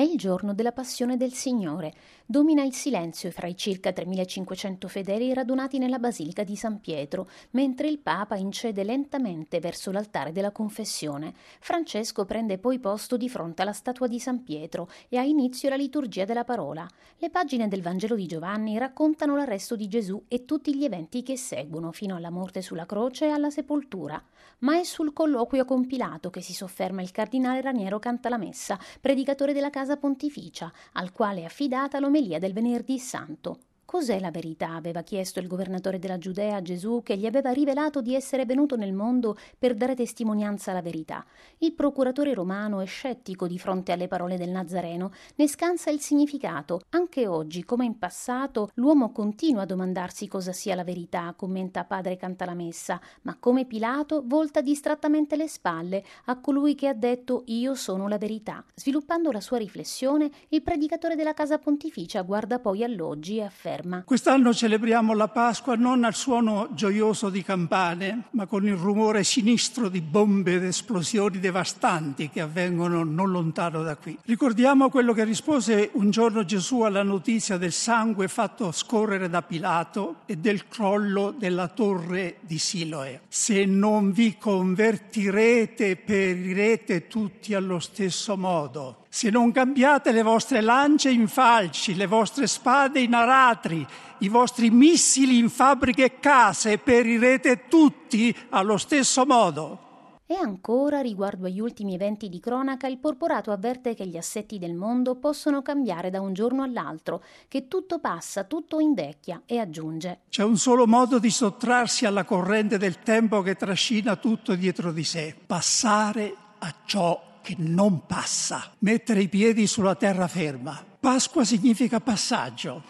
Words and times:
È 0.00 0.02
il 0.02 0.16
giorno 0.16 0.54
della 0.54 0.72
passione 0.72 1.18
del 1.18 1.34
Signore. 1.34 1.92
Domina 2.24 2.62
il 2.62 2.72
silenzio 2.72 3.30
fra 3.30 3.46
i 3.46 3.54
circa 3.54 3.92
3500 3.92 4.88
fedeli 4.88 5.34
radunati 5.34 5.76
nella 5.76 5.98
Basilica 5.98 6.42
di 6.42 6.56
San 6.56 6.80
Pietro, 6.80 7.28
mentre 7.50 7.88
il 7.88 7.98
Papa 7.98 8.36
incede 8.36 8.82
lentamente 8.82 9.60
verso 9.60 9.90
l'altare 9.90 10.32
della 10.32 10.52
confessione. 10.52 11.34
Francesco 11.58 12.24
prende 12.24 12.56
poi 12.56 12.78
posto 12.78 13.18
di 13.18 13.28
fronte 13.28 13.60
alla 13.60 13.74
statua 13.74 14.06
di 14.06 14.18
San 14.18 14.42
Pietro 14.42 14.88
e 15.10 15.18
ha 15.18 15.22
inizio 15.22 15.68
la 15.68 15.76
liturgia 15.76 16.24
della 16.24 16.44
parola. 16.44 16.88
Le 17.18 17.28
pagine 17.28 17.68
del 17.68 17.82
Vangelo 17.82 18.14
di 18.14 18.24
Giovanni 18.24 18.78
raccontano 18.78 19.36
l'arresto 19.36 19.76
di 19.76 19.86
Gesù 19.86 20.24
e 20.28 20.46
tutti 20.46 20.74
gli 20.74 20.84
eventi 20.84 21.22
che 21.22 21.36
seguono 21.36 21.92
fino 21.92 22.16
alla 22.16 22.30
morte 22.30 22.62
sulla 22.62 22.86
croce 22.86 23.26
e 23.26 23.30
alla 23.32 23.50
sepoltura. 23.50 24.22
Ma 24.60 24.78
è 24.78 24.84
sul 24.84 25.12
colloquio 25.12 25.66
compilato 25.66 26.30
che 26.30 26.40
si 26.40 26.54
sofferma 26.54 27.02
il 27.02 27.10
cardinale 27.10 27.60
Raniero 27.60 27.98
Cantalamessa, 27.98 28.78
predicatore 28.98 29.52
della 29.52 29.68
casa 29.68 29.89
Casa 29.90 29.96
Pontificia, 29.96 30.72
al 30.92 31.10
quale 31.10 31.40
è 31.40 31.44
affidata 31.44 31.98
l'omelia 31.98 32.38
del 32.38 32.52
venerdì 32.52 32.96
santo. 33.00 33.58
Cos'è 33.90 34.20
la 34.20 34.30
verità? 34.30 34.74
aveva 34.74 35.02
chiesto 35.02 35.40
il 35.40 35.48
governatore 35.48 35.98
della 35.98 36.16
Giudea 36.16 36.54
a 36.54 36.62
Gesù 36.62 37.00
che 37.02 37.16
gli 37.16 37.26
aveva 37.26 37.50
rivelato 37.50 38.00
di 38.00 38.14
essere 38.14 38.46
venuto 38.46 38.76
nel 38.76 38.92
mondo 38.92 39.36
per 39.58 39.74
dare 39.74 39.96
testimonianza 39.96 40.70
alla 40.70 40.80
verità. 40.80 41.26
Il 41.58 41.72
procuratore 41.72 42.32
romano 42.32 42.78
è 42.78 42.86
scettico 42.86 43.48
di 43.48 43.58
fronte 43.58 43.90
alle 43.90 44.06
parole 44.06 44.36
del 44.36 44.50
Nazareno, 44.50 45.10
ne 45.34 45.48
scansa 45.48 45.90
il 45.90 45.98
significato. 45.98 46.82
Anche 46.90 47.26
oggi, 47.26 47.64
come 47.64 47.84
in 47.84 47.98
passato, 47.98 48.70
l'uomo 48.74 49.10
continua 49.10 49.62
a 49.62 49.66
domandarsi 49.66 50.28
cosa 50.28 50.52
sia 50.52 50.76
la 50.76 50.84
verità, 50.84 51.34
commenta 51.36 51.82
padre 51.82 52.16
Cantalamessa, 52.16 53.00
ma 53.22 53.36
come 53.40 53.64
Pilato 53.64 54.22
volta 54.24 54.60
distrattamente 54.60 55.34
le 55.34 55.48
spalle 55.48 56.04
a 56.26 56.38
colui 56.38 56.76
che 56.76 56.86
ha 56.86 56.94
detto 56.94 57.42
io 57.46 57.74
sono 57.74 58.06
la 58.06 58.18
verità. 58.18 58.64
Sviluppando 58.72 59.32
la 59.32 59.40
sua 59.40 59.58
riflessione, 59.58 60.30
il 60.50 60.62
predicatore 60.62 61.16
della 61.16 61.34
casa 61.34 61.58
pontificia 61.58 62.22
guarda 62.22 62.60
poi 62.60 62.84
all'oggi 62.84 63.38
e 63.38 63.42
afferma 63.42 63.78
ferma. 63.80 64.02
Quest'anno 64.04 64.52
celebriamo 64.52 65.14
la 65.14 65.28
Pasqua 65.28 65.74
non 65.74 66.04
al 66.04 66.14
suono 66.14 66.68
gioioso 66.72 67.30
di 67.30 67.42
campane, 67.42 68.24
ma 68.32 68.46
con 68.46 68.66
il 68.66 68.74
rumore 68.74 69.24
sinistro 69.24 69.88
di 69.88 70.00
bombe 70.00 70.54
ed 70.54 70.64
esplosioni 70.64 71.38
devastanti 71.38 72.28
che 72.28 72.40
avvengono 72.40 73.02
non 73.02 73.30
lontano 73.30 73.82
da 73.82 73.96
qui. 73.96 74.18
Ricordiamo 74.24 74.90
quello 74.90 75.12
che 75.12 75.24
rispose 75.24 75.90
un 75.94 76.10
giorno 76.10 76.44
Gesù 76.44 76.82
alla 76.82 77.02
notizia 77.02 77.56
del 77.56 77.72
sangue 77.72 78.28
fatto 78.28 78.70
scorrere 78.72 79.28
da 79.28 79.42
Pilato 79.42 80.16
e 80.26 80.36
del 80.36 80.68
crollo 80.68 81.34
della 81.36 81.68
torre 81.68 82.36
di 82.40 82.58
Siloe. 82.58 83.22
Se 83.28 83.64
non 83.64 84.12
vi 84.12 84.36
convertirete, 84.38 85.96
perirete 85.96 87.06
tutti 87.06 87.54
allo 87.54 87.78
stesso 87.78 88.36
modo 88.36 89.00
se 89.12 89.28
non 89.28 89.50
cambiate 89.50 90.12
le 90.12 90.22
vostre 90.22 90.60
lance 90.60 91.10
in 91.10 91.26
falci, 91.26 91.96
le 91.96 92.06
vostre 92.06 92.46
spade 92.46 93.00
in 93.00 93.12
aratri, 93.12 93.84
i 94.18 94.28
vostri 94.28 94.70
missili 94.70 95.36
in 95.36 95.50
fabbriche 95.50 96.04
e 96.04 96.20
case, 96.20 96.78
perirete 96.78 97.66
tutti 97.66 98.34
allo 98.50 98.76
stesso 98.76 99.26
modo. 99.26 99.88
E 100.26 100.36
ancora, 100.40 101.00
riguardo 101.00 101.46
agli 101.46 101.58
ultimi 101.58 101.94
eventi 101.94 102.28
di 102.28 102.38
cronaca, 102.38 102.86
il 102.86 102.98
porporato 102.98 103.50
avverte 103.50 103.96
che 103.96 104.06
gli 104.06 104.16
assetti 104.16 104.60
del 104.60 104.74
mondo 104.74 105.16
possono 105.16 105.60
cambiare 105.60 106.08
da 106.08 106.20
un 106.20 106.32
giorno 106.32 106.62
all'altro, 106.62 107.24
che 107.48 107.66
tutto 107.66 107.98
passa, 107.98 108.44
tutto 108.44 108.78
invecchia 108.78 109.42
e 109.44 109.58
aggiunge. 109.58 110.20
C'è 110.28 110.44
un 110.44 110.56
solo 110.56 110.86
modo 110.86 111.18
di 111.18 111.30
sottrarsi 111.30 112.06
alla 112.06 112.22
corrente 112.22 112.78
del 112.78 113.00
tempo 113.00 113.42
che 113.42 113.56
trascina 113.56 114.14
tutto 114.14 114.54
dietro 114.54 114.92
di 114.92 115.02
sé, 115.02 115.34
passare 115.44 116.32
a 116.58 116.72
ciò 116.84 117.29
che 117.42 117.54
non 117.58 118.06
passa, 118.06 118.70
mettere 118.78 119.22
i 119.22 119.28
piedi 119.28 119.66
sulla 119.66 119.94
terraferma. 119.94 120.84
Pasqua 121.00 121.44
significa 121.44 122.00
passaggio. 122.00 122.82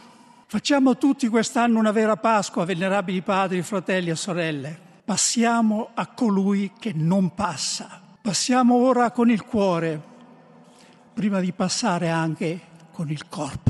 Facciamo 0.47 0.97
tutti 0.97 1.29
quest'anno 1.29 1.79
una 1.79 1.93
vera 1.93 2.17
Pasqua, 2.17 2.65
venerabili 2.65 3.23
padri, 3.23 3.63
fratelli 3.63 4.11
e 4.11 4.17
sorelle. 4.17 4.79
Passiamo 5.05 5.91
a 5.95 6.07
colui 6.09 6.73
che 6.79 6.93
non 6.93 7.35
passa. 7.35 8.01
Passiamo 8.21 8.75
ora 8.75 9.13
con 9.13 9.31
il 9.31 9.45
cuore, 9.45 10.03
prima 11.15 11.41
di 11.41 11.53
passare 11.53 12.09
anche 12.09 12.61
con 12.91 13.11
il 13.11 13.29
corpo. 13.29 13.70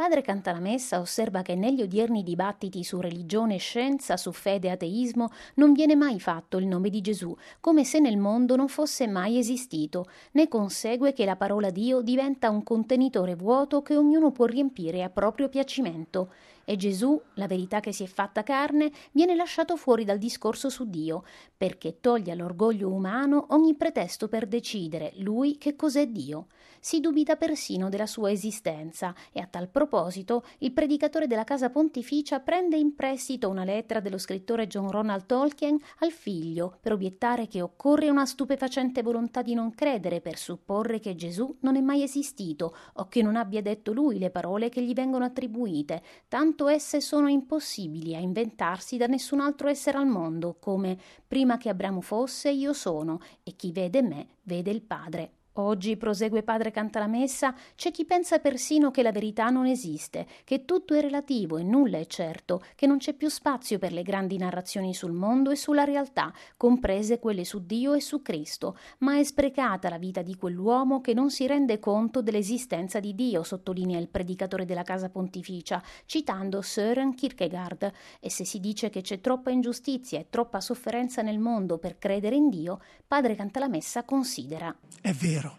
Padre 0.00 0.22
Cantalamessa 0.22 0.98
osserva 0.98 1.42
che 1.42 1.54
negli 1.54 1.82
odierni 1.82 2.22
dibattiti 2.22 2.82
su 2.84 3.02
religione 3.02 3.56
e 3.56 3.58
scienza, 3.58 4.16
su 4.16 4.32
fede 4.32 4.68
e 4.68 4.70
ateismo, 4.70 5.28
non 5.56 5.74
viene 5.74 5.94
mai 5.94 6.18
fatto 6.18 6.56
il 6.56 6.66
nome 6.66 6.88
di 6.88 7.02
Gesù, 7.02 7.36
come 7.60 7.84
se 7.84 8.00
nel 8.00 8.16
mondo 8.16 8.56
non 8.56 8.68
fosse 8.68 9.06
mai 9.06 9.36
esistito. 9.36 10.06
Ne 10.32 10.48
consegue 10.48 11.12
che 11.12 11.26
la 11.26 11.36
parola 11.36 11.68
Dio 11.68 12.00
diventa 12.00 12.48
un 12.48 12.62
contenitore 12.62 13.34
vuoto 13.34 13.82
che 13.82 13.94
ognuno 13.94 14.30
può 14.30 14.46
riempire 14.46 15.02
a 15.02 15.10
proprio 15.10 15.50
piacimento. 15.50 16.32
E 16.70 16.76
Gesù, 16.76 17.20
la 17.34 17.48
verità 17.48 17.80
che 17.80 17.92
si 17.92 18.04
è 18.04 18.06
fatta 18.06 18.44
carne, 18.44 18.92
viene 19.10 19.34
lasciato 19.34 19.76
fuori 19.76 20.04
dal 20.04 20.18
discorso 20.18 20.68
su 20.70 20.88
Dio, 20.88 21.24
perché 21.56 21.98
toglie 21.98 22.30
all'orgoglio 22.30 22.88
umano 22.88 23.46
ogni 23.48 23.74
pretesto 23.74 24.28
per 24.28 24.46
decidere 24.46 25.14
lui 25.16 25.58
che 25.58 25.74
cos'è 25.74 26.06
Dio. 26.06 26.46
Si 26.82 27.00
dubita 27.00 27.36
persino 27.36 27.90
della 27.90 28.06
sua 28.06 28.30
esistenza 28.30 29.14
e 29.32 29.40
a 29.40 29.46
tal 29.46 29.68
proposito 29.68 30.44
il 30.58 30.72
predicatore 30.72 31.26
della 31.26 31.44
casa 31.44 31.68
pontificia 31.68 32.40
prende 32.40 32.78
in 32.78 32.94
prestito 32.94 33.50
una 33.50 33.64
lettera 33.64 34.00
dello 34.00 34.16
scrittore 34.16 34.66
John 34.66 34.90
Ronald 34.90 35.26
Tolkien 35.26 35.78
al 35.98 36.10
figlio 36.10 36.78
per 36.80 36.92
obiettare 36.92 37.48
che 37.48 37.60
occorre 37.60 38.08
una 38.08 38.24
stupefacente 38.24 39.02
volontà 39.02 39.42
di 39.42 39.52
non 39.52 39.74
credere 39.74 40.22
per 40.22 40.38
supporre 40.38 41.00
che 41.00 41.14
Gesù 41.16 41.54
non 41.60 41.76
è 41.76 41.82
mai 41.82 42.02
esistito 42.02 42.74
o 42.94 43.08
che 43.08 43.20
non 43.20 43.36
abbia 43.36 43.60
detto 43.60 43.92
lui 43.92 44.18
le 44.18 44.30
parole 44.30 44.70
che 44.70 44.82
gli 44.82 44.94
vengono 44.94 45.26
attribuite, 45.26 46.02
tanto 46.28 46.59
quanto 46.60 46.68
esse 46.76 47.00
sono 47.00 47.28
impossibili 47.28 48.14
a 48.14 48.18
inventarsi 48.18 48.98
da 48.98 49.06
nessun 49.06 49.40
altro 49.40 49.68
essere 49.68 49.96
al 49.96 50.06
mondo, 50.06 50.56
come 50.60 50.98
prima 51.26 51.56
che 51.56 51.70
Abramo 51.70 52.02
fosse 52.02 52.50
io 52.50 52.74
sono, 52.74 53.18
e 53.42 53.56
chi 53.56 53.72
vede 53.72 54.02
me 54.02 54.26
vede 54.42 54.70
il 54.70 54.82
Padre. 54.82 55.39
Oggi, 55.54 55.96
prosegue 55.96 56.44
padre 56.44 56.70
canta 56.70 57.00
la 57.00 57.08
messa, 57.08 57.52
c'è 57.74 57.90
chi 57.90 58.04
pensa 58.04 58.38
persino 58.38 58.92
che 58.92 59.02
la 59.02 59.10
verità 59.10 59.48
non 59.48 59.66
esiste, 59.66 60.24
che 60.44 60.64
tutto 60.64 60.94
è 60.94 61.00
relativo 61.00 61.58
e 61.58 61.64
nulla 61.64 61.98
è 61.98 62.06
certo, 62.06 62.62
che 62.76 62.86
non 62.86 62.98
c'è 62.98 63.14
più 63.14 63.28
spazio 63.28 63.80
per 63.80 63.92
le 63.92 64.02
grandi 64.02 64.38
narrazioni 64.38 64.94
sul 64.94 65.10
mondo 65.10 65.50
e 65.50 65.56
sulla 65.56 65.82
realtà, 65.82 66.32
comprese 66.56 67.18
quelle 67.18 67.44
su 67.44 67.66
Dio 67.66 67.94
e 67.94 68.00
su 68.00 68.22
Cristo, 68.22 68.76
ma 68.98 69.18
è 69.18 69.24
sprecata 69.24 69.88
la 69.88 69.98
vita 69.98 70.22
di 70.22 70.36
quell'uomo 70.36 71.00
che 71.00 71.14
non 71.14 71.30
si 71.30 71.48
rende 71.48 71.80
conto 71.80 72.22
dell'esistenza 72.22 73.00
di 73.00 73.16
Dio, 73.16 73.42
sottolinea 73.42 73.98
il 73.98 74.08
predicatore 74.08 74.64
della 74.64 74.84
casa 74.84 75.08
pontificia, 75.08 75.82
citando 76.06 76.62
Søren 76.62 77.12
Kierkegaard, 77.14 77.92
e 78.20 78.30
se 78.30 78.44
si 78.44 78.60
dice 78.60 78.88
che 78.88 79.00
c'è 79.00 79.20
troppa 79.20 79.50
ingiustizia 79.50 80.20
e 80.20 80.26
troppa 80.30 80.60
sofferenza 80.60 81.22
nel 81.22 81.40
mondo 81.40 81.78
per 81.78 81.98
credere 81.98 82.36
in 82.36 82.48
Dio, 82.50 82.80
padre 83.04 83.34
canta 83.34 83.58
la 83.58 83.68
messa 83.68 84.04
considera. 84.04 84.72
È 85.00 85.10
vero 85.10 85.49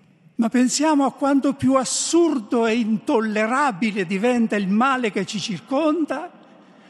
ma 0.41 0.49
pensiamo 0.49 1.05
a 1.05 1.13
quanto 1.13 1.53
più 1.53 1.75
assurdo 1.75 2.65
e 2.65 2.73
intollerabile 2.73 4.07
diventa 4.07 4.55
il 4.55 4.67
male 4.67 5.11
che 5.11 5.23
ci 5.23 5.39
circonda 5.39 6.31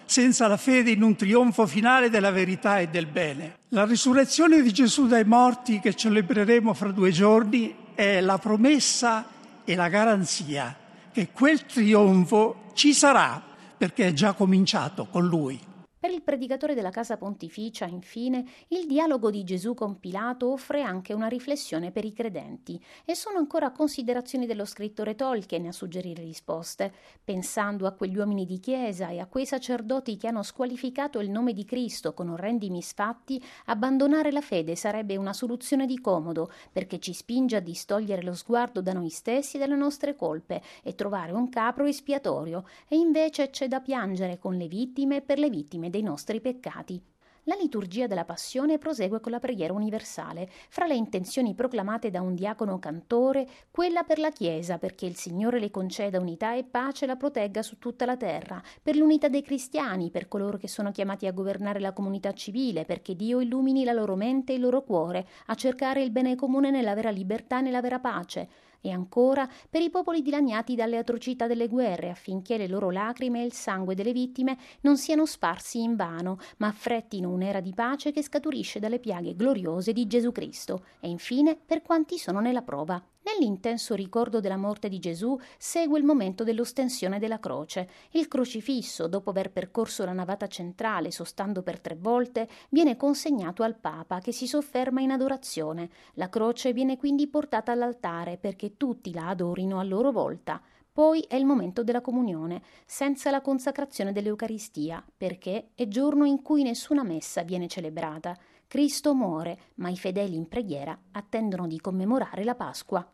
senza 0.06 0.48
la 0.48 0.56
fede 0.56 0.92
in 0.92 1.04
un 1.04 1.18
trionfo 1.18 1.68
finale 1.68 2.10
della 2.10 2.32
verità 2.32 2.80
e 2.80 2.88
del 2.88 3.08
bene. 3.08 3.58
La 3.70 3.84
risurrezione 3.84 4.62
di 4.62 4.72
Gesù 4.72 5.06
dai 5.06 5.26
morti 5.26 5.82
che 5.82 5.94
celebreremo 5.94 6.74
fra 6.74 6.92
due 6.92 7.12
giorni 7.12 7.76
è 7.94 8.22
la 8.22 8.38
promessa 8.38 9.26
e 9.66 9.76
la 9.76 9.90
garanzia 9.90 10.74
che 11.12 11.28
quel 11.34 11.66
trionfo 11.66 12.72
ci 12.74 12.94
sarà 12.94 13.42
perché 13.78 14.08
è 14.08 14.14
già 14.14 14.32
cominciato 14.32 15.08
con 15.08 15.28
lui. 15.28 15.60
Per 16.02 16.10
il 16.10 16.24
predicatore 16.24 16.74
della 16.74 16.90
Casa 16.90 17.16
Pontificia, 17.16 17.86
infine, 17.86 18.44
il 18.70 18.88
dialogo 18.88 19.30
di 19.30 19.44
Gesù 19.44 19.76
con 19.76 20.00
Pilato 20.00 20.52
offre 20.52 20.82
anche 20.82 21.14
una 21.14 21.28
riflessione 21.28 21.92
per 21.92 22.06
i 22.06 22.12
credenti 22.12 22.84
e 23.06 23.14
sono 23.14 23.38
ancora 23.38 23.70
considerazioni 23.70 24.48
dello 24.48 24.66
scrittore 24.66 25.14
Tolkien 25.14 25.68
a 25.68 25.72
suggerire 25.72 26.24
risposte, 26.24 26.92
pensando 27.24 27.86
a 27.86 27.92
quegli 27.92 28.18
uomini 28.18 28.48
di 28.48 28.59
chiesa 28.59 29.09
e 29.09 29.20
a 29.20 29.28
quei 29.28 29.46
sacerdoti 29.46 30.18
che 30.18 30.26
hanno 30.26 30.42
squalificato 30.42 31.20
il 31.20 31.30
nome 31.30 31.53
di 31.53 31.66
Cristo 31.66 32.16
con 32.16 32.30
orrendi 32.30 32.72
misfatti, 32.72 33.40
abbandonare 33.66 34.32
la 34.32 34.42
fede 34.42 34.76
sarebbe 34.76 35.18
una 35.18 35.34
soluzione 35.34 35.86
di 35.86 36.02
comodo 36.02 36.52
perché 36.72 36.97
ci 36.97 37.14
spinge 37.14 37.58
a 37.58 37.59
distogliere 37.59 38.24
lo 38.24 38.34
sguardo 38.34 38.82
da 38.82 38.94
noi 38.94 39.09
stessi 39.09 39.58
e 39.58 39.59
dalle 39.59 39.76
nostre 39.76 40.16
colpe 40.16 40.64
e 40.82 40.96
trovare 40.96 41.32
un 41.32 41.47
capro 41.50 41.86
espiatorio. 41.86 42.66
E 42.88 42.96
invece 42.96 43.52
c'è 43.52 43.68
da 43.68 43.82
piangere 43.82 44.40
con 44.40 44.58
le 44.58 44.68
vittime 44.68 45.22
per 45.22 45.38
le 45.38 45.52
vittime 45.52 45.90
dei 45.91 46.02
nostri 46.02 46.41
peccati. 46.41 46.99
La 47.46 47.55
liturgia 47.59 48.05
della 48.05 48.23
Passione 48.23 48.78
prosegue 48.78 49.20
con 49.20 49.32
la 49.32 49.40
preghiera 49.40 49.73
universale, 49.73 50.47
fra 50.70 50.85
le 50.85 50.93
intenzioni 50.93 51.55
proclamate 51.55 52.11
da 52.11 52.22
un 52.22 52.35
diacono 52.35 52.78
cantore, 52.78 53.47
quella 53.72 54.03
per 54.03 54.20
la 54.20 54.29
Chiesa, 54.29 54.78
perché 54.78 55.08
il 55.08 55.16
Signore 55.16 55.59
le 55.59 55.72
conceda 55.72 56.20
unità 56.20 56.53
e 56.53 56.64
pace 56.64 57.05
e 57.05 57.08
la 57.08 57.16
protegga 57.16 57.64
su 57.64 57.79
tutta 57.79 58.05
la 58.05 58.16
terra, 58.16 58.61
per 58.84 58.96
l'unità 58.96 59.28
dei 59.28 59.41
cristiani, 59.41 60.11
per 60.11 60.28
coloro 60.28 60.58
che 60.58 60.67
sono 60.67 60.91
chiamati 60.91 61.26
a 61.26 61.32
governare 61.32 61.79
la 61.79 61.94
comunità 61.94 62.32
civile, 62.32 62.85
perché 62.85 63.16
Dio 63.16 63.40
illumini 63.40 63.84
la 63.84 63.94
loro 63.94 64.16
mente 64.16 64.52
e 64.52 64.58
il 64.58 64.61
loro 64.61 64.84
cuore 64.84 65.28
a 65.47 65.55
cercare 65.55 66.03
il 66.03 66.11
bene 66.11 66.35
comune 66.35 66.70
nella 66.70 66.94
vera 66.94 67.09
libertà 67.09 67.58
e 67.58 67.61
nella 67.64 67.82
vera 67.82 67.99
pace, 67.99 68.49
e 68.82 68.92
ancora 68.92 69.48
per 69.70 69.82
i 69.82 69.90
popoli 69.90 70.22
dilaniati 70.22 70.76
dalle 70.76 70.98
atrocità 70.98 71.48
delle 71.48 71.68
guerre 71.68 72.10
affinché 72.10 72.58
le 72.58 72.68
loro 72.68 72.90
lacrime 72.90 73.42
e 73.42 73.46
il 73.46 73.54
sangue 73.54 73.96
delle 73.96 74.12
vittime 74.12 74.58
non 74.82 74.98
siano 74.98 75.26
sparsi 75.26 75.82
in 75.82 75.96
vano, 75.96 76.40
ma 76.58 76.68
affrettino 76.68 77.30
un'era 77.30 77.62
di 77.62 77.74
pace 77.74 78.12
che 78.12 78.24
scaturisce 78.24 78.80
dalle 78.80 79.00
piaghe 79.00 79.36
gloriose 79.36 79.94
di 79.94 80.08
Gesù 80.08 80.32
Cristo 80.32 80.86
e 81.00 81.10
infine 81.10 81.56
per 81.56 81.82
quanti 81.82 82.18
sono 82.18 82.40
nella 82.40 82.64
prova. 82.64 83.02
Nell'intenso 83.23 83.94
ricordo 83.94 84.40
della 84.40 84.58
morte 84.58 84.90
di 84.90 84.97
Gesù 84.97 85.38
segue 85.58 86.00
il 86.00 86.06
momento 86.06 86.44
dell'ostensione 86.44 87.20
della 87.20 87.40
croce. 87.40 87.88
Il 88.12 88.28
crocifisso, 88.28 89.08
dopo 89.08 89.29
aver 89.29 89.52
percorso 89.52 90.03
la 90.03 90.12
navata 90.12 90.47
centrale 90.47 91.12
sostando 91.12 91.62
per 91.62 91.79
tre 91.79 91.96
volte, 91.96 92.50
viene 92.70 92.97
consegnato 92.97 93.62
al 93.62 93.78
Papa 93.78 94.20
che 94.20 94.32
si 94.32 94.47
sofferma 94.47 95.02
in 95.02 95.12
adorazione. 95.12 95.90
La 96.14 96.29
croce 96.29 96.73
viene 96.73 96.97
quindi 96.97 97.28
portata 97.28 97.72
all'altare 97.72 98.38
perché 98.38 98.76
tutti 98.76 99.14
la 99.14 99.29
adorino 99.29 99.79
a 99.79 99.84
loro 99.84 100.12
volta. 100.12 100.59
Poi 100.94 101.22
è 101.22 101.35
il 101.35 101.46
momento 101.46 101.84
della 101.84 102.02
comunione, 102.02 102.62
senza 102.85 103.32
la 103.32 103.40
consacrazione 103.40 104.12
dell'Eucaristia, 104.12 105.02
perché 105.16 105.70
è 105.73 105.88
giorno 105.88 106.26
in 106.26 106.41
cui 106.41 106.64
nessuna 106.64 107.03
messa 107.03 107.44
viene 107.44 107.68
celebrata. 107.68 108.38
Cristo 108.72 109.14
muore, 109.14 109.73
ma 109.76 109.90
i 109.90 109.97
fedeli 109.97 110.38
in 110.38 110.47
preghiera 110.47 110.97
attendono 111.12 111.68
di 111.68 111.78
commemorare 111.82 112.46
la 112.46 112.56
Pasqua. 112.56 113.06